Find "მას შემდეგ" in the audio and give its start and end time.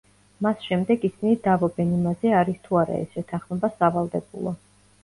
0.45-1.05